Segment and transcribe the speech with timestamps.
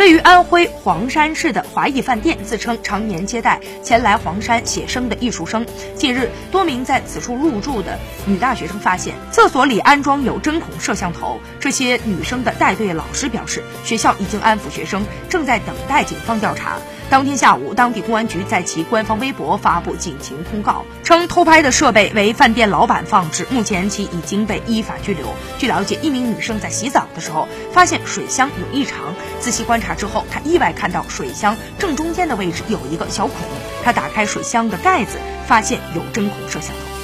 [0.00, 5.66] 位于安徽黄山市的华谊饭店自称常年接待前来黄山写生的艺术生。
[5.94, 11.38] 近日，多名在此处入住的女大学生发现厕所里安装有针孔摄像头。
[11.60, 16.78] 这些女生的带队老师表示，学校已经安抚学生，正在等待警方调查。
[17.10, 25.26] 当天下午，当地公安局在其官方微博发布警情通告，称偷拍的设备为饭店老板放置，目前其已经被依法拘留。
[25.58, 33.36] 据了解，一名女生在洗澡的时候发现水箱有异常，仔细观察之后，她意外看到水箱正中间的位置有一个小孔，
[33.82, 35.18] 她打开水箱的盖子，
[35.48, 36.99] 发现有针孔摄像头。